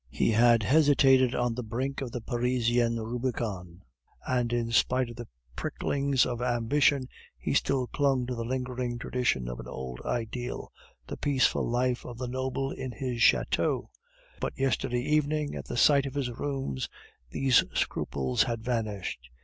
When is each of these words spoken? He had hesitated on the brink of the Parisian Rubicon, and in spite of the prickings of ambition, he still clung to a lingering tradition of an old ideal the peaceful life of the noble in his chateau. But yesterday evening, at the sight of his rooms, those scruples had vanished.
He 0.09 0.31
had 0.31 0.63
hesitated 0.63 1.35
on 1.35 1.53
the 1.53 1.61
brink 1.61 2.01
of 2.01 2.11
the 2.11 2.21
Parisian 2.21 2.99
Rubicon, 2.99 3.83
and 4.27 4.51
in 4.51 4.71
spite 4.71 5.11
of 5.11 5.15
the 5.15 5.27
prickings 5.55 6.25
of 6.25 6.41
ambition, 6.41 7.07
he 7.37 7.53
still 7.53 7.85
clung 7.85 8.25
to 8.25 8.33
a 8.33 8.41
lingering 8.41 8.97
tradition 8.97 9.47
of 9.47 9.59
an 9.59 9.67
old 9.67 10.01
ideal 10.03 10.71
the 11.05 11.17
peaceful 11.17 11.69
life 11.69 12.03
of 12.03 12.17
the 12.17 12.27
noble 12.27 12.71
in 12.71 12.91
his 12.91 13.21
chateau. 13.21 13.91
But 14.39 14.57
yesterday 14.57 15.01
evening, 15.01 15.53
at 15.53 15.65
the 15.65 15.77
sight 15.77 16.07
of 16.07 16.15
his 16.15 16.31
rooms, 16.31 16.89
those 17.31 17.63
scruples 17.75 18.41
had 18.41 18.63
vanished. 18.63 19.29